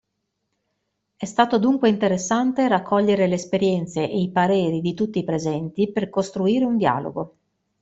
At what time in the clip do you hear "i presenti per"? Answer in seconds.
5.19-6.09